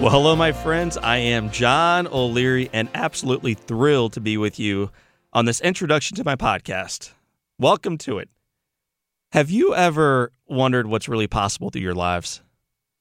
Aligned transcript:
Well, 0.00 0.10
hello, 0.10 0.34
my 0.36 0.52
friends. 0.52 0.98
I 0.98 1.16
am 1.18 1.50
John 1.50 2.08
O'Leary 2.08 2.68
and 2.72 2.90
absolutely 2.94 3.54
thrilled 3.54 4.12
to 4.14 4.20
be 4.20 4.36
with 4.36 4.58
you 4.58 4.90
on 5.32 5.44
this 5.46 5.60
introduction 5.60 6.16
to 6.16 6.24
my 6.24 6.34
podcast. 6.34 7.12
Welcome 7.58 7.96
to 7.98 8.18
it. 8.18 8.28
Have 9.32 9.50
you 9.50 9.74
ever 9.74 10.32
wondered 10.46 10.88
what's 10.88 11.08
really 11.08 11.28
possible 11.28 11.70
through 11.70 11.82
your 11.82 11.94
lives? 11.94 12.42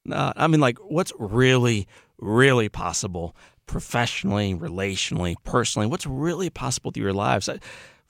Uh, 0.10 0.34
I 0.36 0.48
mean, 0.48 0.62
like, 0.62 0.78
what's 0.78 1.12
really, 1.18 1.88
really 2.20 2.70
possible 2.70 3.36
professionally, 3.66 4.54
relationally, 4.54 5.36
personally? 5.44 5.88
What's 5.88 6.06
really 6.06 6.52
possible 6.52 6.92
through 6.92 7.04
your 7.04 7.14
lives? 7.14 7.50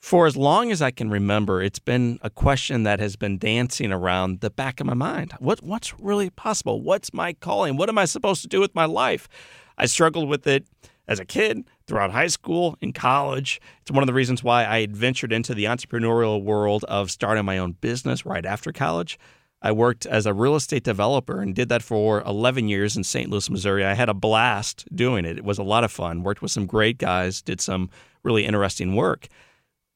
For 0.04 0.26
as 0.26 0.36
long 0.36 0.70
as 0.70 0.82
I 0.82 0.90
can 0.90 1.08
remember, 1.08 1.62
it's 1.62 1.78
been 1.78 2.18
a 2.20 2.28
question 2.28 2.82
that 2.82 3.00
has 3.00 3.16
been 3.16 3.38
dancing 3.38 3.90
around 3.90 4.42
the 4.42 4.50
back 4.50 4.78
of 4.78 4.86
my 4.86 4.92
mind. 4.92 5.32
What 5.38 5.62
what's 5.62 5.98
really 5.98 6.28
possible? 6.28 6.82
What's 6.82 7.14
my 7.14 7.32
calling? 7.32 7.78
What 7.78 7.88
am 7.88 7.96
I 7.96 8.04
supposed 8.04 8.42
to 8.42 8.48
do 8.48 8.60
with 8.60 8.74
my 8.74 8.84
life? 8.84 9.30
I 9.78 9.86
struggled 9.86 10.28
with 10.28 10.46
it 10.46 10.66
as 11.08 11.20
a 11.20 11.24
kid, 11.24 11.64
throughout 11.86 12.10
high 12.10 12.26
school, 12.26 12.76
in 12.82 12.92
college. 12.92 13.62
It's 13.80 13.90
one 13.90 14.02
of 14.02 14.06
the 14.06 14.12
reasons 14.12 14.44
why 14.44 14.66
I 14.66 14.88
ventured 14.90 15.32
into 15.32 15.54
the 15.54 15.64
entrepreneurial 15.64 16.44
world 16.44 16.84
of 16.84 17.10
starting 17.10 17.46
my 17.46 17.56
own 17.56 17.72
business 17.72 18.26
right 18.26 18.44
after 18.44 18.72
college. 18.72 19.18
I 19.62 19.72
worked 19.72 20.04
as 20.04 20.26
a 20.26 20.34
real 20.34 20.54
estate 20.54 20.84
developer 20.84 21.40
and 21.40 21.54
did 21.54 21.70
that 21.70 21.82
for 21.82 22.20
11 22.24 22.68
years 22.68 22.94
in 22.94 23.04
St. 23.04 23.30
Louis, 23.30 23.48
Missouri. 23.48 23.86
I 23.86 23.94
had 23.94 24.10
a 24.10 24.14
blast 24.14 24.84
doing 24.94 25.24
it. 25.24 25.38
It 25.38 25.44
was 25.44 25.56
a 25.56 25.62
lot 25.62 25.82
of 25.82 25.90
fun. 25.90 26.22
Worked 26.22 26.42
with 26.42 26.50
some 26.50 26.66
great 26.66 26.98
guys, 26.98 27.40
did 27.40 27.62
some 27.62 27.88
really 28.22 28.44
interesting 28.44 28.94
work. 28.94 29.28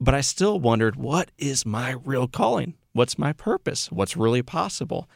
But 0.01 0.15
I 0.15 0.21
still 0.21 0.61
wondered 0.61 0.97
what 0.97 1.31
is 1.39 1.67
my 1.67 1.97
real 2.05 2.29
calling? 2.29 2.75
What's 2.93 3.19
my 3.19 3.33
purpose? 3.33 3.91
What's 3.91 4.17
really 4.17 4.43
possible? 4.43 5.09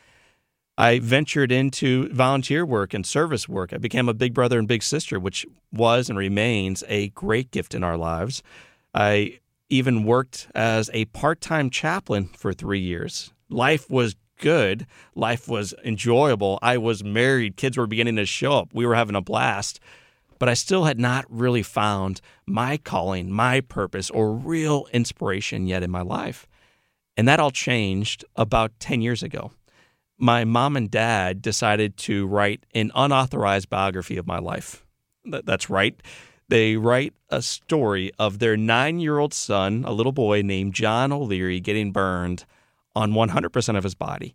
I 0.77 0.99
ventured 0.99 1.53
into 1.53 2.09
volunteer 2.09 2.65
work 2.65 2.95
and 2.95 3.07
service 3.07 3.49
work. 3.49 3.73
I 3.73 3.79
became 3.79 4.09
a 4.09 4.15
big 4.15 4.35
brother 4.35 4.59
and 4.59 4.67
big 4.67 4.83
sister, 4.83 5.21
which 5.21 5.47
was 5.73 6.09
and 6.09 6.19
remains 6.19 6.83
a 6.89 7.09
great 7.11 7.51
gift 7.51 7.75
in 7.75 7.85
our 7.85 7.97
lives. 7.97 8.43
I 8.95 9.39
even 9.69 10.05
worked 10.05 10.49
as 10.55 10.91
a 10.93 11.05
part 11.07 11.41
time 11.41 11.71
chaplain 11.71 12.31
for 12.37 12.53
three 12.53 12.81
years. 12.81 13.33
Life 13.49 13.91
was 13.91 14.17
good, 14.39 14.87
life 15.15 15.49
was 15.49 15.75
enjoyable. 15.85 16.59
I 16.63 16.79
was 16.79 17.05
married, 17.05 17.57
kids 17.57 17.77
were 17.77 17.87
beginning 17.87 18.17
to 18.17 18.27
show 18.27 18.55
up, 18.59 18.71
we 18.75 18.85
were 18.85 18.95
having 18.95 19.15
a 19.15 19.23
blast 19.23 19.79
but 20.43 20.49
I 20.49 20.55
still 20.55 20.87
had 20.87 20.99
not 20.99 21.25
really 21.29 21.63
found 21.63 22.21
my 22.47 22.77
calling, 22.77 23.31
my 23.31 23.61
purpose, 23.61 24.11
or 24.11 24.35
real 24.35 24.89
inspiration 24.93 25.69
yet 25.69 25.85
in 25.85 25.91
my 25.93 26.01
life. 26.03 26.49
And 27.17 27.29
that 27.29 27.39
all 27.39 27.53
changed 27.53 28.25
about 28.35 28.73
10 28.81 29.03
years 29.03 29.23
ago. 29.23 29.53
My 30.19 30.45
mom 30.45 30.77
and 30.77 30.91
dad 30.91 31.43
decided 31.43 31.97
to 31.99 32.27
write 32.27 32.67
an 32.75 32.91
unauthorized 32.93 33.71
biography 33.71 34.17
of 34.17 34.27
my 34.27 34.41
life. 34.41 34.85
That's 35.25 35.71
right. 35.71 35.95
They 36.49 36.75
write 36.75 37.15
a 37.31 37.41
story 37.41 38.11
of 38.19 38.41
their 38.41 38.57
nine 38.57 38.99
year 38.99 39.19
old 39.21 39.33
son, 39.33 39.85
a 39.87 39.93
little 39.93 40.11
boy 40.11 40.43
named 40.43 40.75
John 40.75 41.13
O'Leary, 41.13 41.61
getting 41.61 41.93
burned 41.93 42.47
on 42.97 43.13
100% 43.13 43.79
of 43.79 43.85
his 43.85 43.95
body. 43.95 44.35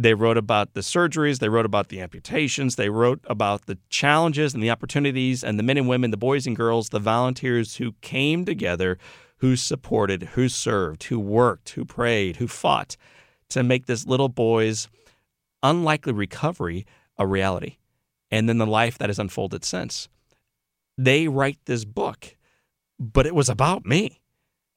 They 0.00 0.14
wrote 0.14 0.38
about 0.38 0.72
the 0.72 0.80
surgeries, 0.80 1.40
they 1.40 1.50
wrote 1.50 1.66
about 1.66 1.88
the 1.88 2.00
amputations, 2.00 2.76
they 2.76 2.88
wrote 2.88 3.20
about 3.24 3.66
the 3.66 3.76
challenges 3.90 4.54
and 4.54 4.62
the 4.62 4.70
opportunities, 4.70 5.44
and 5.44 5.58
the 5.58 5.62
men 5.62 5.76
and 5.76 5.86
women, 5.86 6.10
the 6.10 6.16
boys 6.16 6.46
and 6.46 6.56
girls, 6.56 6.88
the 6.88 6.98
volunteers 6.98 7.76
who 7.76 7.92
came 8.00 8.46
together, 8.46 8.96
who 9.38 9.56
supported, 9.56 10.22
who 10.22 10.48
served, 10.48 11.04
who 11.04 11.20
worked, 11.20 11.68
who 11.70 11.84
prayed, 11.84 12.36
who 12.36 12.48
fought 12.48 12.96
to 13.50 13.62
make 13.62 13.84
this 13.84 14.06
little 14.06 14.30
boy's 14.30 14.88
unlikely 15.62 16.14
recovery 16.14 16.86
a 17.18 17.26
reality, 17.26 17.76
and 18.30 18.48
then 18.48 18.56
the 18.56 18.66
life 18.66 18.96
that 18.96 19.10
has 19.10 19.18
unfolded 19.18 19.66
since. 19.66 20.08
They 20.96 21.28
write 21.28 21.58
this 21.66 21.84
book, 21.84 22.38
but 22.98 23.26
it 23.26 23.34
was 23.34 23.50
about 23.50 23.84
me. 23.84 24.19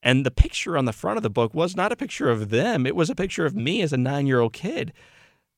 And 0.03 0.25
the 0.25 0.31
picture 0.31 0.77
on 0.77 0.85
the 0.85 0.93
front 0.93 1.17
of 1.17 1.23
the 1.23 1.29
book 1.29 1.53
was 1.53 1.75
not 1.75 1.91
a 1.91 1.95
picture 1.95 2.29
of 2.29 2.49
them, 2.49 2.85
it 2.85 2.95
was 2.95 3.09
a 3.09 3.15
picture 3.15 3.45
of 3.45 3.55
me 3.55 3.81
as 3.81 3.93
a 3.93 3.97
nine 3.97 4.27
year 4.27 4.41
old 4.41 4.53
kid. 4.53 4.93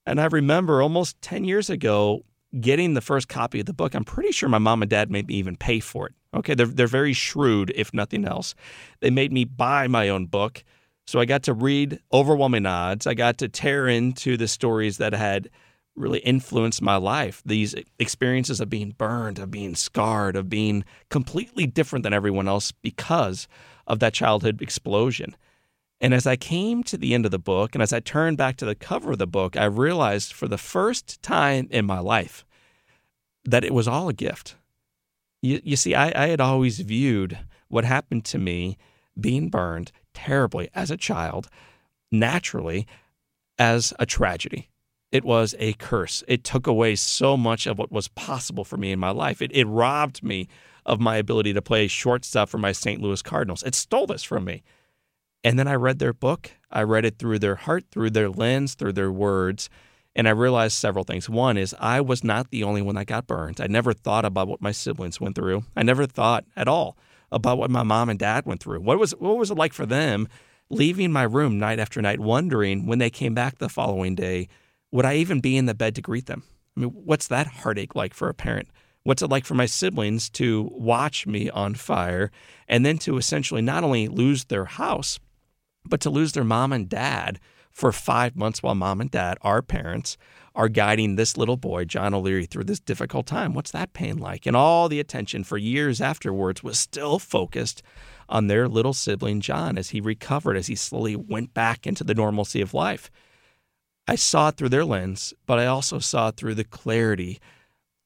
And 0.06 0.22
I 0.22 0.26
remember 0.26 0.82
almost 0.82 1.20
10 1.22 1.46
years 1.46 1.70
ago 1.70 2.24
getting 2.60 2.94
the 2.94 3.02
first 3.02 3.28
copy 3.28 3.60
of 3.60 3.66
the 3.66 3.74
book. 3.74 3.96
I'm 3.96 4.06
pretty 4.06 4.32
sure 4.32 4.48
my 4.48 4.60
mom 4.60 4.84
and 4.84 4.90
dad 4.90 5.10
made 5.10 5.28
me 5.28 5.34
even 5.36 5.58
pay 5.58 5.80
for 5.80 6.08
it. 6.08 6.14
Okay, 6.34 6.54
they're, 6.54 6.68
they're 6.68 6.88
very 6.88 7.14
shrewd, 7.14 7.72
if 7.76 7.94
nothing 7.94 8.24
else. 8.24 8.56
They 9.02 9.10
made 9.10 9.34
me 9.34 9.46
buy 9.46 9.88
my 9.88 10.10
own 10.10 10.28
book. 10.28 10.64
So 11.08 11.20
I 11.20 11.26
got 11.26 11.44
to 11.44 11.54
read 11.54 12.00
overwhelming 12.14 12.66
odds. 12.66 13.08
I 13.08 13.14
got 13.14 13.38
to 13.40 13.50
tear 13.50 13.88
into 13.88 14.38
the 14.38 14.48
stories 14.48 14.98
that 14.98 15.14
had 15.14 15.50
really 15.96 16.20
influenced 16.20 16.82
my 16.82 16.98
life. 16.98 17.42
These 17.46 17.76
experiences 18.00 18.60
of 18.60 18.70
being 18.70 18.92
burned, 18.92 19.40
of 19.40 19.50
being 19.50 19.76
scarred, 19.76 20.36
of 20.36 20.50
being 20.50 20.84
completely 21.10 21.66
different 21.68 22.04
than 22.04 22.14
everyone 22.14 22.48
else 22.48 22.72
because 22.72 23.48
of 23.88 24.00
that 24.00 24.14
childhood 24.14 24.62
explosion. 24.62 25.36
And 26.02 26.14
as 26.14 26.28
I 26.28 26.36
came 26.36 26.84
to 26.84 26.98
the 26.98 27.14
end 27.14 27.26
of 27.26 27.32
the 27.32 27.40
book 27.40 27.74
and 27.74 27.82
as 27.82 27.94
I 27.94 28.00
turned 28.00 28.38
back 28.38 28.58
to 28.58 28.66
the 28.66 28.76
cover 28.76 29.14
of 29.14 29.18
the 29.18 29.28
book, 29.28 29.56
I 29.56 29.66
realized 29.66 30.34
for 30.34 30.48
the 30.48 30.58
first 30.58 31.22
time 31.22 31.68
in 31.72 31.86
my 31.86 32.00
life 32.00 32.46
that 33.46 33.64
it 33.64 33.74
was 33.74 33.88
all 33.88 34.10
a 34.10 34.14
gift. 34.14 34.56
You, 35.42 35.62
you 35.64 35.76
see, 35.76 35.96
I, 35.96 36.24
I 36.24 36.28
had 36.28 36.42
always 36.42 36.80
viewed 36.80 37.38
what 37.68 37.86
happened 37.86 38.26
to 38.26 38.38
me 38.38 38.78
being 39.20 39.50
burned 39.50 39.92
terribly 40.14 40.70
as 40.74 40.92
a 40.92 40.98
child, 40.98 41.48
naturally, 42.12 42.88
as 43.58 43.94
a 44.00 44.06
tragedy. 44.06 44.70
It 45.12 45.24
was 45.24 45.56
a 45.60 45.74
curse. 45.74 46.24
It 46.28 46.44
took 46.44 46.68
away 46.68 46.96
so 46.96 47.38
much 47.38 47.68
of 47.68 47.78
what 47.78 47.92
was 47.92 48.08
possible 48.10 48.64
for 48.64 48.78
me 48.78 48.92
in 48.92 49.00
my 49.00 49.12
life. 49.12 49.42
It, 49.42 49.52
it 49.54 49.66
robbed 49.66 50.24
me 50.24 50.48
of 50.86 51.00
my 51.00 51.18
ability 51.18 51.54
to 51.54 51.62
play 51.62 51.88
shortstop 51.88 52.50
for 52.50 52.58
my 52.58 52.72
St. 52.72 53.02
Louis 53.02 53.22
Cardinals. 53.22 53.64
It 53.64 53.76
stole 53.76 54.08
this 54.08 54.24
from 54.24 54.46
me. 54.46 54.64
And 55.44 55.58
then 55.60 55.68
I 55.68 55.76
read 55.76 56.00
their 56.00 56.14
book. 56.14 56.52
I 56.72 56.84
read 56.84 57.06
it 57.06 57.20
through 57.20 57.40
their 57.40 57.56
heart, 57.56 57.86
through 57.92 58.10
their 58.12 58.30
lens, 58.30 58.74
through 58.76 58.94
their 58.94 59.12
words. 59.12 59.70
And 60.16 60.28
I 60.28 60.32
realized 60.32 60.78
several 60.78 61.04
things. 61.04 61.30
One 61.30 61.58
is 61.58 61.76
I 61.80 62.02
was 62.02 62.24
not 62.24 62.50
the 62.50 62.64
only 62.64 62.82
one 62.82 62.96
that 62.96 63.06
got 63.06 63.28
burned. 63.28 63.62
I 63.62 63.68
never 63.68 63.94
thought 63.94 64.26
about 64.26 64.48
what 64.48 64.62
my 64.62 64.72
siblings 64.72 65.22
went 65.22 65.36
through. 65.36 65.64
I 65.76 65.84
never 65.84 66.06
thought 66.06 66.46
at 66.56 66.68
all 66.68 66.98
about 67.32 67.58
what 67.58 67.70
my 67.70 67.84
mom 67.84 68.10
and 68.10 68.18
dad 68.20 68.46
went 68.46 68.62
through. 68.62 68.80
What 68.80 69.00
was 69.00 69.12
what 69.12 69.38
was 69.38 69.52
it 69.52 69.58
like 69.58 69.74
for 69.74 69.86
them 69.86 70.28
leaving 70.70 71.12
my 71.12 71.24
room 71.24 71.60
night 71.60 71.80
after 71.80 72.02
night 72.02 72.20
wondering 72.20 72.86
when 72.86 73.00
they 73.00 73.10
came 73.10 73.34
back 73.34 73.58
the 73.58 73.70
following 73.70 74.16
day, 74.16 74.48
would 74.96 75.06
I 75.06 75.16
even 75.16 75.42
be 75.42 75.58
in 75.58 75.66
the 75.66 75.74
bed 75.74 75.94
to 75.96 76.02
greet 76.02 76.26
them? 76.26 76.44
I 76.78 76.80
mean, 76.80 76.90
what's 76.90 77.28
that 77.28 77.48
heartache 77.48 77.96
like 77.96 78.14
for 78.14 78.30
a 78.30 78.34
parent? 78.34 78.70
What's 79.04 79.22
it 79.22 79.30
like 79.30 79.44
for 79.44 79.54
my 79.54 79.66
siblings 79.66 80.30
to 80.32 80.70
watch 80.72 81.28
me 81.28 81.50
on 81.50 81.76
fire 81.76 82.32
and 82.70 82.86
then 82.86 82.98
to 83.00 83.18
essentially 83.18 83.62
not 83.62 83.84
only 83.84 84.08
lose 84.08 84.46
their 84.46 84.64
house, 84.64 85.20
but 85.84 86.00
to 86.00 86.10
lose 86.10 86.32
their 86.32 86.46
mom 86.46 86.72
and 86.72 86.88
dad 86.88 87.42
for 87.72 87.92
five 87.92 88.38
months 88.38 88.64
while 88.64 88.74
mom 88.74 89.02
and 89.02 89.12
dad, 89.12 89.38
our 89.42 89.62
parents, 89.62 90.16
are 90.56 90.70
guiding 90.70 91.18
this 91.18 91.36
little 91.36 91.58
boy, 91.58 91.84
John 91.84 92.14
O'Leary, 92.14 92.46
through 92.46 92.64
this 92.64 92.80
difficult 92.80 93.28
time? 93.28 93.54
What's 93.54 93.72
that 93.72 93.92
pain 93.92 94.18
like? 94.18 94.46
And 94.46 94.56
all 94.56 94.88
the 94.88 95.02
attention 95.02 95.44
for 95.44 95.58
years 95.58 96.00
afterwards 96.00 96.64
was 96.64 96.80
still 96.80 97.20
focused 97.20 97.84
on 98.30 98.48
their 98.48 98.70
little 98.70 98.94
sibling, 98.94 99.42
John, 99.42 99.78
as 99.78 99.90
he 99.90 100.00
recovered, 100.00 100.56
as 100.56 100.68
he 100.68 100.76
slowly 100.76 101.18
went 101.18 101.54
back 101.54 101.86
into 101.86 102.06
the 102.06 102.16
normalcy 102.16 102.62
of 102.62 102.74
life. 102.74 103.12
I 104.08 104.16
saw 104.16 104.50
it 104.50 104.58
through 104.58 104.70
their 104.70 104.86
lens, 104.86 105.34
but 105.46 105.60
I 105.60 105.66
also 105.66 106.00
saw 106.00 106.30
it 106.30 106.38
through 106.38 106.56
the 106.56 106.64
clarity 106.64 107.40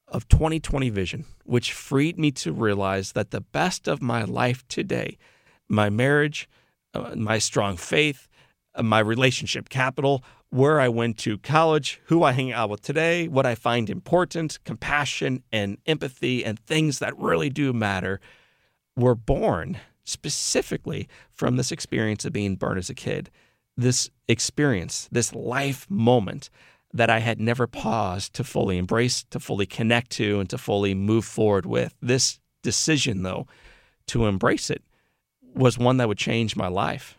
of 0.07 0.27
2020 0.29 0.89
vision, 0.89 1.25
which 1.43 1.73
freed 1.73 2.17
me 2.17 2.31
to 2.31 2.53
realize 2.53 3.11
that 3.11 3.31
the 3.31 3.41
best 3.41 3.87
of 3.87 4.01
my 4.01 4.23
life 4.23 4.67
today, 4.67 5.17
my 5.67 5.89
marriage, 5.89 6.49
uh, 6.93 7.15
my 7.15 7.37
strong 7.37 7.77
faith, 7.77 8.27
uh, 8.75 8.83
my 8.83 8.99
relationship 8.99 9.69
capital, 9.69 10.23
where 10.49 10.79
I 10.79 10.87
went 10.87 11.17
to 11.19 11.37
college, 11.37 12.01
who 12.05 12.23
I 12.23 12.31
hang 12.31 12.51
out 12.51 12.69
with 12.69 12.81
today, 12.81 13.27
what 13.27 13.45
I 13.45 13.53
find 13.53 13.89
important, 13.89 14.59
compassion 14.63 15.43
and 15.51 15.77
empathy, 15.85 16.43
and 16.43 16.59
things 16.59 16.99
that 16.99 17.17
really 17.17 17.49
do 17.49 17.71
matter, 17.71 18.19
were 18.95 19.15
born 19.15 19.77
specifically 20.03 21.07
from 21.31 21.55
this 21.55 21.71
experience 21.71 22.25
of 22.25 22.33
being 22.33 22.55
burned 22.55 22.79
as 22.79 22.89
a 22.89 22.95
kid. 22.95 23.29
This 23.79 24.09
experience, 24.27 25.07
this 25.09 25.33
life 25.33 25.89
moment 25.89 26.49
that 26.93 27.09
I 27.09 27.19
had 27.19 27.39
never 27.39 27.65
paused 27.65 28.33
to 28.33 28.43
fully 28.43 28.77
embrace, 28.77 29.23
to 29.29 29.39
fully 29.39 29.65
connect 29.65 30.11
to, 30.11 30.41
and 30.41 30.49
to 30.49 30.57
fully 30.57 30.93
move 30.93 31.23
forward 31.23 31.65
with. 31.65 31.95
This 32.01 32.41
decision, 32.61 33.23
though, 33.23 33.47
to 34.07 34.25
embrace 34.25 34.69
it 34.69 34.83
was 35.55 35.77
one 35.77 35.95
that 35.95 36.09
would 36.09 36.17
change 36.17 36.57
my 36.57 36.67
life. 36.67 37.17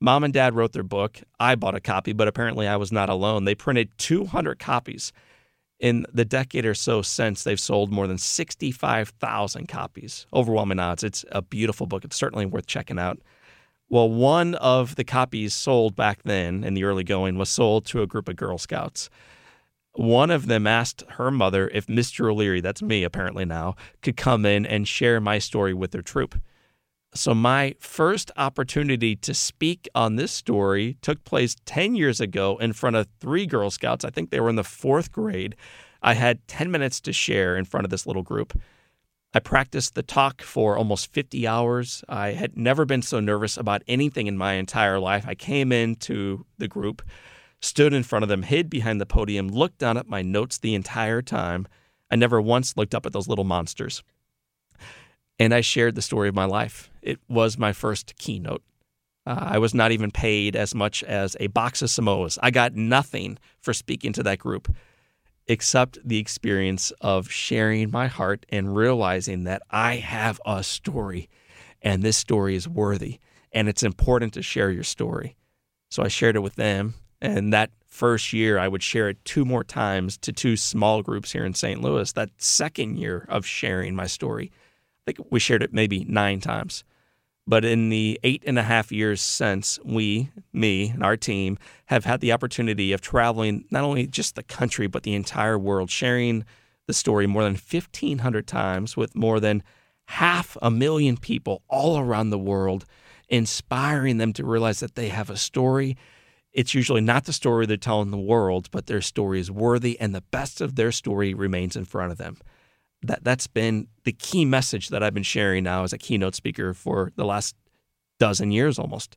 Mom 0.00 0.24
and 0.24 0.34
dad 0.34 0.56
wrote 0.56 0.72
their 0.72 0.82
book. 0.82 1.20
I 1.38 1.54
bought 1.54 1.76
a 1.76 1.80
copy, 1.80 2.12
but 2.12 2.26
apparently 2.26 2.66
I 2.66 2.76
was 2.76 2.90
not 2.90 3.08
alone. 3.08 3.44
They 3.44 3.54
printed 3.54 3.96
200 3.98 4.58
copies. 4.58 5.12
In 5.78 6.06
the 6.12 6.24
decade 6.24 6.66
or 6.66 6.74
so 6.74 7.02
since, 7.02 7.44
they've 7.44 7.60
sold 7.60 7.92
more 7.92 8.08
than 8.08 8.18
65,000 8.18 9.68
copies. 9.68 10.26
Overwhelming 10.32 10.80
odds. 10.80 11.04
It's 11.04 11.24
a 11.30 11.40
beautiful 11.40 11.86
book. 11.86 12.04
It's 12.04 12.16
certainly 12.16 12.46
worth 12.46 12.66
checking 12.66 12.98
out. 12.98 13.20
Well, 13.94 14.10
one 14.10 14.56
of 14.56 14.96
the 14.96 15.04
copies 15.04 15.54
sold 15.54 15.94
back 15.94 16.24
then 16.24 16.64
in 16.64 16.74
the 16.74 16.82
early 16.82 17.04
going 17.04 17.38
was 17.38 17.48
sold 17.48 17.84
to 17.84 18.02
a 18.02 18.08
group 18.08 18.28
of 18.28 18.34
Girl 18.34 18.58
Scouts. 18.58 19.08
One 19.92 20.32
of 20.32 20.48
them 20.48 20.66
asked 20.66 21.04
her 21.10 21.30
mother 21.30 21.68
if 21.72 21.86
Mr. 21.86 22.28
O'Leary, 22.28 22.60
that's 22.60 22.82
me 22.82 23.04
apparently 23.04 23.44
now, 23.44 23.76
could 24.02 24.16
come 24.16 24.44
in 24.44 24.66
and 24.66 24.88
share 24.88 25.20
my 25.20 25.38
story 25.38 25.72
with 25.72 25.92
their 25.92 26.02
troop. 26.02 26.34
So, 27.14 27.34
my 27.36 27.76
first 27.78 28.32
opportunity 28.36 29.14
to 29.14 29.32
speak 29.32 29.88
on 29.94 30.16
this 30.16 30.32
story 30.32 30.96
took 31.00 31.22
place 31.22 31.54
10 31.64 31.94
years 31.94 32.20
ago 32.20 32.56
in 32.56 32.72
front 32.72 32.96
of 32.96 33.06
three 33.20 33.46
Girl 33.46 33.70
Scouts. 33.70 34.04
I 34.04 34.10
think 34.10 34.30
they 34.30 34.40
were 34.40 34.50
in 34.50 34.56
the 34.56 34.64
fourth 34.64 35.12
grade. 35.12 35.54
I 36.02 36.14
had 36.14 36.44
10 36.48 36.68
minutes 36.68 37.00
to 37.02 37.12
share 37.12 37.56
in 37.56 37.64
front 37.64 37.84
of 37.84 37.92
this 37.92 38.08
little 38.08 38.24
group. 38.24 38.60
I 39.34 39.40
practiced 39.40 39.94
the 39.94 40.02
talk 40.04 40.42
for 40.42 40.78
almost 40.78 41.12
50 41.12 41.46
hours. 41.46 42.04
I 42.08 42.32
had 42.32 42.56
never 42.56 42.84
been 42.84 43.02
so 43.02 43.18
nervous 43.18 43.56
about 43.56 43.82
anything 43.88 44.28
in 44.28 44.38
my 44.38 44.52
entire 44.54 45.00
life. 45.00 45.24
I 45.26 45.34
came 45.34 45.72
into 45.72 46.46
the 46.58 46.68
group, 46.68 47.02
stood 47.60 47.92
in 47.92 48.04
front 48.04 48.22
of 48.22 48.28
them, 48.28 48.42
hid 48.44 48.70
behind 48.70 49.00
the 49.00 49.06
podium, 49.06 49.48
looked 49.48 49.78
down 49.78 49.96
at 49.96 50.08
my 50.08 50.22
notes 50.22 50.58
the 50.58 50.76
entire 50.76 51.20
time. 51.20 51.66
I 52.10 52.16
never 52.16 52.40
once 52.40 52.76
looked 52.76 52.94
up 52.94 53.06
at 53.06 53.12
those 53.12 53.26
little 53.26 53.44
monsters 53.44 54.04
and 55.38 55.52
I 55.52 55.62
shared 55.62 55.94
the 55.94 56.02
story 56.02 56.28
of 56.28 56.34
my 56.34 56.44
life. 56.44 56.90
It 57.02 57.18
was 57.28 57.58
my 57.58 57.72
first 57.72 58.16
keynote. 58.16 58.62
Uh, 59.26 59.38
I 59.40 59.58
was 59.58 59.74
not 59.74 59.90
even 59.90 60.10
paid 60.10 60.54
as 60.54 60.74
much 60.74 61.02
as 61.02 61.36
a 61.40 61.48
box 61.48 61.82
of 61.82 61.88
Samoas. 61.88 62.38
I 62.42 62.50
got 62.50 62.74
nothing 62.74 63.38
for 63.60 63.72
speaking 63.72 64.12
to 64.12 64.22
that 64.22 64.38
group 64.38 64.72
except 65.46 65.98
the 66.04 66.18
experience 66.18 66.92
of 67.00 67.30
sharing 67.30 67.90
my 67.90 68.06
heart 68.06 68.46
and 68.48 68.74
realizing 68.74 69.44
that 69.44 69.62
I 69.70 69.96
have 69.96 70.40
a 70.46 70.62
story 70.62 71.28
and 71.82 72.02
this 72.02 72.16
story 72.16 72.56
is 72.56 72.68
worthy 72.68 73.18
and 73.52 73.68
it's 73.68 73.82
important 73.82 74.32
to 74.34 74.42
share 74.42 74.70
your 74.70 74.84
story. 74.84 75.36
So 75.90 76.02
I 76.02 76.08
shared 76.08 76.36
it 76.36 76.40
with 76.40 76.56
them. 76.56 76.94
And 77.20 77.52
that 77.52 77.70
first 77.86 78.32
year, 78.32 78.58
I 78.58 78.68
would 78.68 78.82
share 78.82 79.08
it 79.08 79.24
two 79.24 79.44
more 79.44 79.64
times 79.64 80.18
to 80.18 80.32
two 80.32 80.56
small 80.56 81.02
groups 81.02 81.32
here 81.32 81.44
in 81.44 81.54
St. 81.54 81.80
Louis. 81.80 82.12
That 82.12 82.30
second 82.38 82.96
year 82.96 83.24
of 83.28 83.46
sharing 83.46 83.94
my 83.94 84.06
story, 84.06 84.50
I 85.06 85.12
think 85.12 85.28
we 85.30 85.38
shared 85.38 85.62
it 85.62 85.72
maybe 85.72 86.04
nine 86.04 86.40
times. 86.40 86.84
But 87.46 87.64
in 87.64 87.90
the 87.90 88.18
eight 88.22 88.42
and 88.46 88.58
a 88.58 88.62
half 88.62 88.90
years 88.90 89.20
since, 89.20 89.78
we, 89.84 90.30
me, 90.52 90.88
and 90.88 91.02
our 91.02 91.16
team 91.16 91.58
have 91.86 92.06
had 92.06 92.20
the 92.20 92.32
opportunity 92.32 92.92
of 92.92 93.02
traveling 93.02 93.66
not 93.70 93.84
only 93.84 94.06
just 94.06 94.34
the 94.34 94.42
country, 94.42 94.86
but 94.86 95.02
the 95.02 95.14
entire 95.14 95.58
world, 95.58 95.90
sharing 95.90 96.44
the 96.86 96.94
story 96.94 97.26
more 97.26 97.42
than 97.42 97.52
1,500 97.52 98.46
times 98.46 98.96
with 98.96 99.14
more 99.14 99.40
than 99.40 99.62
half 100.06 100.56
a 100.62 100.70
million 100.70 101.16
people 101.16 101.62
all 101.68 101.98
around 101.98 102.30
the 102.30 102.38
world, 102.38 102.86
inspiring 103.28 104.16
them 104.16 104.32
to 104.32 104.44
realize 104.44 104.80
that 104.80 104.94
they 104.94 105.08
have 105.08 105.28
a 105.28 105.36
story. 105.36 105.96
It's 106.52 106.74
usually 106.74 107.00
not 107.00 107.24
the 107.24 107.32
story 107.32 107.66
they're 107.66 107.76
telling 107.76 108.10
the 108.10 108.16
world, 108.16 108.70
but 108.70 108.86
their 108.86 109.00
story 109.02 109.40
is 109.40 109.50
worthy, 109.50 110.00
and 110.00 110.14
the 110.14 110.24
best 110.30 110.62
of 110.62 110.76
their 110.76 110.92
story 110.92 111.34
remains 111.34 111.76
in 111.76 111.84
front 111.84 112.12
of 112.12 112.18
them 112.18 112.38
that 113.04 113.22
that's 113.22 113.46
been 113.46 113.88
the 114.04 114.12
key 114.12 114.44
message 114.44 114.88
that 114.88 115.02
I've 115.02 115.14
been 115.14 115.22
sharing 115.22 115.64
now 115.64 115.84
as 115.84 115.92
a 115.92 115.98
keynote 115.98 116.34
speaker 116.34 116.74
for 116.74 117.12
the 117.16 117.24
last 117.24 117.54
dozen 118.18 118.50
years 118.50 118.78
almost. 118.78 119.16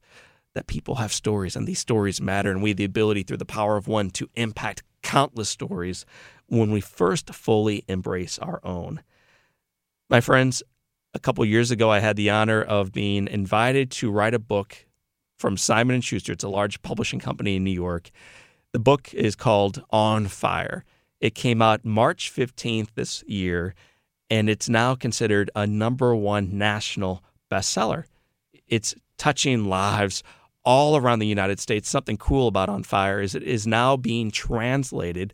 That 0.53 0.67
people 0.67 0.95
have 0.95 1.13
stories 1.13 1.55
and 1.55 1.67
these 1.67 1.77
stories 1.77 2.19
matter, 2.19 2.49
and 2.49 2.63
we 2.63 2.71
have 2.71 2.77
the 2.77 2.83
ability 2.83 3.23
through 3.23 3.37
the 3.37 3.45
power 3.45 3.77
of 3.77 3.87
one 3.87 4.09
to 4.11 4.27
impact 4.33 4.81
countless 5.03 5.49
stories 5.49 6.03
when 6.47 6.71
we 6.71 6.81
first 6.81 7.33
fully 7.33 7.83
embrace 7.87 8.39
our 8.39 8.59
own. 8.63 9.01
My 10.09 10.19
friends, 10.19 10.63
a 11.13 11.19
couple 11.19 11.45
years 11.45 11.69
ago, 11.69 11.91
I 11.91 11.99
had 11.99 12.15
the 12.15 12.31
honor 12.31 12.61
of 12.61 12.91
being 12.91 13.27
invited 13.27 13.91
to 13.91 14.09
write 14.09 14.33
a 14.33 14.39
book 14.39 14.87
from 15.37 15.57
Simon 15.57 15.93
and 15.93 16.03
Schuster. 16.03 16.31
It's 16.33 16.43
a 16.43 16.49
large 16.49 16.81
publishing 16.81 17.19
company 17.19 17.57
in 17.57 17.63
New 17.63 17.71
York. 17.71 18.09
The 18.71 18.79
book 18.79 19.13
is 19.13 19.35
called 19.35 19.83
On 19.91 20.27
Fire. 20.27 20.85
It 21.19 21.33
came 21.33 21.61
out 21.61 21.83
March 21.83 22.31
15th 22.31 22.89
this 22.95 23.23
year, 23.27 23.73
and 24.29 24.49
it's 24.49 24.69
now 24.69 24.95
considered 24.95 25.49
a 25.55 25.65
number 25.65 26.15
one 26.15 26.57
national 26.57 27.23
bestseller. 27.51 28.05
It's 28.67 28.93
touching 29.17 29.65
lives 29.65 30.23
all 30.63 30.95
around 30.95 31.19
the 31.19 31.27
United 31.27 31.59
States. 31.59 31.89
Something 31.89 32.17
cool 32.17 32.47
about 32.47 32.69
On 32.69 32.83
Fire 32.83 33.21
is 33.21 33.33
it 33.33 33.43
is 33.43 33.65
now 33.65 33.97
being 33.97 34.29
translated 34.29 35.33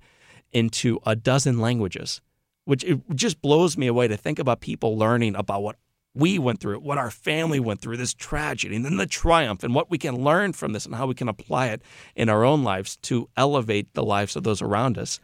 into 0.54 1.00
a 1.06 1.16
dozen 1.16 1.60
languages, 1.60 2.22
which 2.66 2.84
it 2.84 3.02
just 3.16 3.42
blows 3.42 3.78
me 3.78 3.88
away 3.88 4.08
to 4.08 4.16
think 4.16 4.40
about 4.40 4.62
people 4.62 4.98
learning 4.98 5.36
about 5.36 5.64
what 5.64 5.76
we 6.16 6.38
went 6.38 6.60
through, 6.60 6.80
what 6.80 7.00
our 7.00 7.10
family 7.10 7.60
went 7.60 7.82
through, 7.82 7.98
this 7.98 8.14
tragedy, 8.14 8.76
and 8.76 8.86
then 8.86 8.98
the 8.98 9.08
triumph, 9.08 9.64
and 9.64 9.74
what 9.74 9.90
we 9.90 9.98
can 9.98 10.24
learn 10.24 10.54
from 10.54 10.72
this 10.72 10.86
and 10.86 10.94
how 10.94 11.08
we 11.08 11.16
can 11.16 11.28
apply 11.28 11.70
it 11.70 11.82
in 12.16 12.30
our 12.30 12.46
own 12.46 12.64
lives 12.64 12.96
to 12.98 13.28
elevate 13.36 13.92
the 13.96 14.04
lives 14.04 14.36
of 14.36 14.44
those 14.44 14.62
around 14.62 14.98
us 14.98 15.20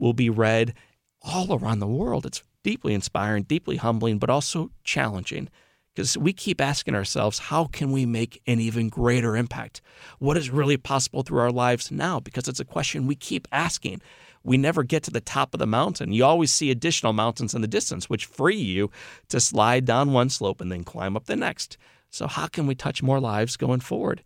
will 0.00 0.14
be 0.14 0.30
read 0.30 0.74
all 1.22 1.54
around 1.54 1.78
the 1.78 1.86
world. 1.86 2.26
It's 2.26 2.42
deeply 2.64 2.94
inspiring, 2.94 3.44
deeply 3.44 3.76
humbling, 3.76 4.18
but 4.18 4.30
also 4.30 4.70
challenging 4.82 5.48
because 5.94 6.16
we 6.16 6.32
keep 6.32 6.60
asking 6.60 6.94
ourselves, 6.94 7.38
how 7.38 7.66
can 7.66 7.90
we 7.92 8.06
make 8.06 8.40
an 8.46 8.60
even 8.60 8.88
greater 8.88 9.36
impact? 9.36 9.82
What 10.18 10.36
is 10.36 10.50
really 10.50 10.76
possible 10.76 11.22
through 11.22 11.40
our 11.40 11.50
lives 11.50 11.90
now? 11.90 12.20
Because 12.20 12.48
it's 12.48 12.60
a 12.60 12.64
question 12.64 13.06
we 13.06 13.16
keep 13.16 13.48
asking. 13.50 14.00
We 14.42 14.56
never 14.56 14.82
get 14.82 15.02
to 15.04 15.10
the 15.10 15.20
top 15.20 15.52
of 15.52 15.58
the 15.58 15.66
mountain. 15.66 16.12
You 16.12 16.24
always 16.24 16.52
see 16.52 16.70
additional 16.70 17.12
mountains 17.12 17.54
in 17.54 17.60
the 17.60 17.68
distance, 17.68 18.08
which 18.08 18.24
free 18.24 18.56
you 18.56 18.90
to 19.28 19.40
slide 19.40 19.84
down 19.84 20.12
one 20.12 20.30
slope 20.30 20.60
and 20.60 20.70
then 20.70 20.84
climb 20.84 21.16
up 21.16 21.26
the 21.26 21.36
next. 21.36 21.76
So, 22.08 22.26
how 22.26 22.46
can 22.46 22.66
we 22.66 22.74
touch 22.74 23.02
more 23.02 23.20
lives 23.20 23.56
going 23.56 23.80
forward? 23.80 24.22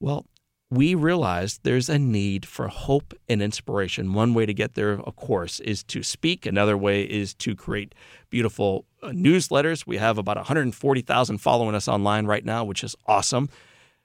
Well, 0.00 0.26
we 0.70 0.94
realized 0.94 1.60
there's 1.62 1.88
a 1.88 1.98
need 1.98 2.44
for 2.44 2.66
hope 2.66 3.14
and 3.28 3.40
inspiration. 3.40 4.12
One 4.12 4.34
way 4.34 4.46
to 4.46 4.54
get 4.54 4.74
there, 4.74 5.00
of 5.00 5.14
course, 5.14 5.60
is 5.60 5.84
to 5.84 6.02
speak. 6.02 6.44
Another 6.44 6.76
way 6.76 7.02
is 7.02 7.34
to 7.34 7.54
create 7.54 7.94
beautiful 8.30 8.84
uh, 9.02 9.08
newsletters. 9.08 9.86
We 9.86 9.98
have 9.98 10.18
about 10.18 10.36
140,000 10.36 11.38
following 11.38 11.76
us 11.76 11.86
online 11.86 12.26
right 12.26 12.44
now, 12.44 12.64
which 12.64 12.82
is 12.82 12.96
awesome. 13.06 13.48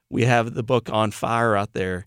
We 0.09 0.25
have 0.25 0.53
the 0.53 0.61
book 0.61 0.89
on 0.91 1.11
fire 1.11 1.55
out 1.55 1.73
there. 1.73 2.05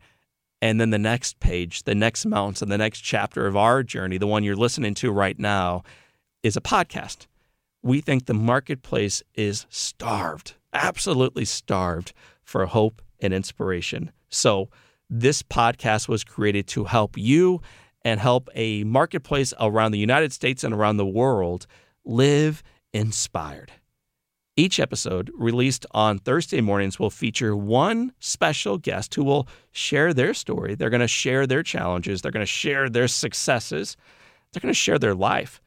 And 0.63 0.81
then 0.81 0.91
the 0.91 0.99
next 0.99 1.41
page, 1.41 1.83
the 1.83 1.95
next 1.95 2.25
mountain, 2.25 2.69
the 2.69 2.79
next 2.79 3.01
chapter 3.01 3.47
of 3.47 3.57
our 3.57 3.83
journey, 3.83 4.19
the 4.19 4.27
one 4.27 4.45
you're 4.45 4.57
listening 4.57 4.95
to 4.95 5.11
right 5.11 5.39
now, 5.39 5.83
is 6.43 6.57
a 6.57 6.61
podcast. 6.61 7.27
We 7.83 8.01
think 8.01 8.27
the 8.27 8.35
marketplace 8.35 9.23
is 9.35 9.67
starved, 9.69 10.55
absolutely 10.73 11.45
starved 11.45 12.13
for 12.45 12.65
hope 12.67 13.03
and 13.25 13.35
inspiration. 13.35 14.13
So, 14.29 14.69
this 15.11 15.43
podcast 15.43 16.09
was 16.09 16.25
created 16.25 16.67
to 16.69 16.85
help 16.85 17.17
you 17.19 17.61
and 18.05 18.21
help 18.21 18.49
a 18.55 18.85
marketplace 18.85 19.53
around 19.61 19.93
the 19.93 19.99
United 19.99 20.33
States 20.33 20.65
and 20.65 20.75
around 20.75 20.97
the 20.97 21.07
world 21.07 21.67
live 22.05 22.63
inspired. 22.93 23.73
Each 24.57 24.79
episode, 24.79 25.33
released 25.35 25.85
on 25.91 26.19
Thursday 26.19 26.61
mornings, 26.61 26.99
will 26.99 27.11
feature 27.11 27.57
one 27.57 28.13
special 28.21 28.79
guest 28.79 29.15
who 29.15 29.25
will 29.25 29.49
share 29.73 30.15
their 30.15 30.33
story. 30.33 30.77
They're 30.77 30.91
going 30.91 31.01
to 31.01 31.09
share 31.09 31.47
their 31.47 31.65
challenges, 31.65 32.23
they're 32.23 32.31
going 32.31 32.47
to 32.47 32.47
share 32.47 32.89
their 32.89 33.09
successes, 33.09 33.97
they're 34.53 34.61
going 34.61 34.73
to 34.73 34.79
share 34.79 34.99
their 34.99 35.15
life 35.15 35.61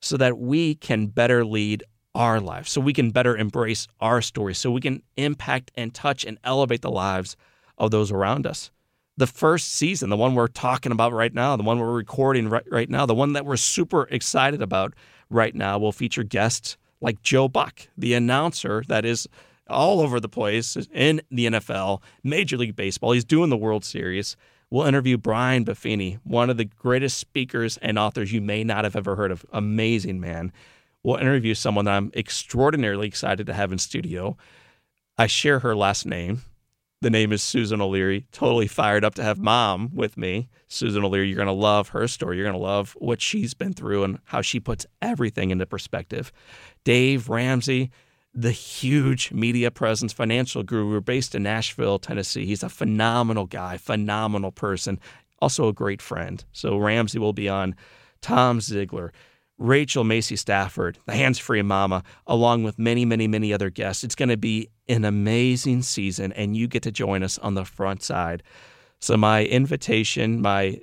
so 0.00 0.16
that 0.16 0.38
we 0.38 0.74
can 0.74 1.06
better 1.06 1.44
lead 1.44 1.84
our 2.14 2.40
lives, 2.40 2.70
so 2.70 2.80
we 2.80 2.92
can 2.92 3.10
better 3.10 3.36
embrace 3.36 3.88
our 4.00 4.20
stories, 4.20 4.58
so 4.58 4.70
we 4.70 4.80
can 4.80 5.02
impact 5.16 5.70
and 5.74 5.94
touch 5.94 6.24
and 6.24 6.38
elevate 6.44 6.82
the 6.82 6.90
lives 6.90 7.36
of 7.78 7.90
those 7.90 8.12
around 8.12 8.46
us. 8.46 8.70
The 9.16 9.26
first 9.26 9.74
season, 9.74 10.10
the 10.10 10.16
one 10.16 10.34
we're 10.34 10.48
talking 10.48 10.92
about 10.92 11.12
right 11.12 11.32
now, 11.32 11.56
the 11.56 11.62
one 11.62 11.78
we're 11.78 11.92
recording 11.92 12.48
right, 12.48 12.64
right 12.70 12.88
now, 12.88 13.06
the 13.06 13.14
one 13.14 13.34
that 13.34 13.44
we're 13.44 13.56
super 13.56 14.04
excited 14.10 14.62
about 14.62 14.94
right 15.30 15.54
now, 15.54 15.78
will 15.78 15.92
feature 15.92 16.22
guests 16.22 16.76
like 17.00 17.22
Joe 17.22 17.48
Buck, 17.48 17.88
the 17.96 18.14
announcer 18.14 18.84
that 18.88 19.04
is 19.04 19.28
all 19.68 20.00
over 20.00 20.20
the 20.20 20.28
place 20.28 20.76
in 20.92 21.20
the 21.30 21.46
NFL, 21.46 22.00
Major 22.22 22.56
League 22.56 22.76
Baseball. 22.76 23.12
He's 23.12 23.24
doing 23.24 23.50
the 23.50 23.56
World 23.56 23.84
Series. 23.84 24.36
We'll 24.70 24.86
interview 24.86 25.18
Brian 25.18 25.64
Buffini, 25.64 26.18
one 26.24 26.48
of 26.48 26.56
the 26.56 26.64
greatest 26.64 27.18
speakers 27.18 27.76
and 27.78 27.98
authors 27.98 28.32
you 28.32 28.40
may 28.40 28.64
not 28.64 28.84
have 28.84 28.96
ever 28.96 29.16
heard 29.16 29.30
of. 29.30 29.44
Amazing 29.52 30.20
man. 30.20 30.52
We'll 31.04 31.16
interview 31.16 31.54
someone 31.54 31.86
that 31.86 31.96
I'm 31.96 32.12
extraordinarily 32.14 33.08
excited 33.08 33.46
to 33.46 33.54
have 33.54 33.72
in 33.72 33.78
studio. 33.78 34.36
I 35.18 35.26
share 35.26 35.58
her 35.60 35.74
last 35.74 36.06
name. 36.06 36.42
The 37.00 37.10
name 37.10 37.32
is 37.32 37.42
Susan 37.42 37.80
O'Leary. 37.80 38.26
Totally 38.30 38.68
fired 38.68 39.04
up 39.04 39.16
to 39.16 39.24
have 39.24 39.38
mom 39.38 39.90
with 39.92 40.16
me. 40.16 40.48
Susan 40.68 41.02
O'Leary, 41.04 41.26
you're 41.26 41.36
going 41.36 41.46
to 41.46 41.52
love 41.52 41.88
her 41.88 42.06
story. 42.06 42.36
You're 42.36 42.46
going 42.46 42.56
to 42.56 42.62
love 42.62 42.92
what 42.98 43.20
she's 43.20 43.54
been 43.54 43.72
through 43.72 44.04
and 44.04 44.20
how 44.26 44.40
she 44.40 44.60
puts 44.60 44.86
everything 45.02 45.50
into 45.50 45.66
perspective. 45.66 46.30
Dave 46.84 47.28
Ramsey, 47.28 47.90
the 48.32 48.52
huge 48.52 49.32
media 49.32 49.72
presence 49.72 50.12
financial 50.12 50.62
guru 50.62 51.00
based 51.00 51.34
in 51.34 51.42
Nashville, 51.42 51.98
Tennessee. 51.98 52.46
He's 52.46 52.62
a 52.62 52.68
phenomenal 52.68 53.46
guy, 53.46 53.78
phenomenal 53.78 54.52
person, 54.52 55.00
also 55.40 55.66
a 55.66 55.72
great 55.72 56.00
friend. 56.00 56.44
So 56.52 56.78
Ramsey 56.78 57.18
will 57.18 57.32
be 57.32 57.48
on 57.48 57.74
Tom 58.20 58.60
Ziglar, 58.60 59.10
Rachel 59.62 60.02
Macy 60.02 60.34
Stafford, 60.34 60.98
the 61.06 61.12
hands 61.12 61.38
free 61.38 61.62
mama, 61.62 62.02
along 62.26 62.64
with 62.64 62.80
many, 62.80 63.04
many, 63.04 63.28
many 63.28 63.52
other 63.52 63.70
guests. 63.70 64.02
It's 64.02 64.16
going 64.16 64.28
to 64.28 64.36
be 64.36 64.68
an 64.88 65.04
amazing 65.04 65.82
season, 65.82 66.32
and 66.32 66.56
you 66.56 66.66
get 66.66 66.82
to 66.82 66.90
join 66.90 67.22
us 67.22 67.38
on 67.38 67.54
the 67.54 67.64
front 67.64 68.02
side. 68.02 68.42
So, 68.98 69.16
my 69.16 69.44
invitation, 69.44 70.42
my 70.42 70.80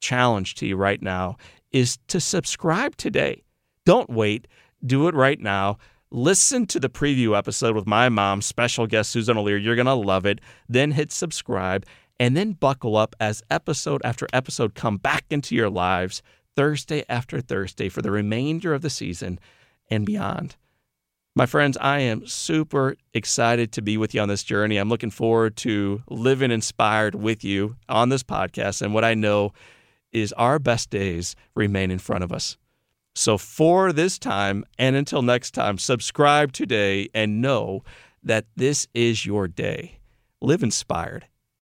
challenge 0.00 0.54
to 0.56 0.66
you 0.66 0.76
right 0.76 1.02
now 1.02 1.36
is 1.72 1.98
to 2.08 2.20
subscribe 2.20 2.96
today. 2.96 3.42
Don't 3.84 4.08
wait, 4.08 4.48
do 4.84 5.08
it 5.08 5.14
right 5.14 5.38
now. 5.38 5.76
Listen 6.10 6.66
to 6.68 6.80
the 6.80 6.88
preview 6.88 7.36
episode 7.36 7.76
with 7.76 7.86
my 7.86 8.08
mom, 8.08 8.40
special 8.40 8.86
guest 8.86 9.10
Susan 9.10 9.36
O'Leary. 9.36 9.62
You're 9.62 9.76
going 9.76 9.84
to 9.84 9.94
love 9.94 10.24
it. 10.24 10.40
Then 10.70 10.92
hit 10.92 11.12
subscribe 11.12 11.84
and 12.18 12.34
then 12.36 12.52
buckle 12.52 12.96
up 12.96 13.14
as 13.20 13.42
episode 13.50 14.00
after 14.04 14.26
episode 14.32 14.74
come 14.74 14.96
back 14.96 15.24
into 15.30 15.54
your 15.54 15.70
lives 15.70 16.22
Thursday 16.56 17.04
after 17.08 17.40
Thursday 17.40 17.88
for 17.88 18.02
the 18.02 18.10
remainder 18.10 18.74
of 18.74 18.82
the 18.82 18.90
season 18.90 19.38
and 19.90 20.06
beyond. 20.06 20.56
My 21.34 21.46
friends, 21.46 21.78
I 21.80 22.00
am 22.00 22.26
super 22.26 22.94
excited 23.14 23.72
to 23.72 23.82
be 23.82 23.96
with 23.96 24.14
you 24.14 24.20
on 24.20 24.28
this 24.28 24.42
journey. 24.42 24.76
I'm 24.76 24.90
looking 24.90 25.10
forward 25.10 25.56
to 25.58 26.02
living 26.10 26.50
inspired 26.50 27.14
with 27.14 27.42
you 27.42 27.76
on 27.88 28.10
this 28.10 28.22
podcast. 28.22 28.82
And 28.82 28.92
what 28.92 29.04
I 29.04 29.14
know 29.14 29.52
is 30.12 30.34
our 30.34 30.58
best 30.58 30.90
days 30.90 31.34
remain 31.54 31.90
in 31.90 31.98
front 31.98 32.22
of 32.22 32.32
us. 32.32 32.58
So, 33.14 33.38
for 33.38 33.92
this 33.92 34.18
time 34.18 34.64
and 34.78 34.94
until 34.94 35.22
next 35.22 35.52
time, 35.52 35.78
subscribe 35.78 36.52
today 36.52 37.08
and 37.14 37.40
know 37.40 37.82
that 38.22 38.46
this 38.56 38.86
is 38.94 39.24
your 39.24 39.48
day. 39.48 40.00
Live 40.40 40.62
inspired 40.62 41.26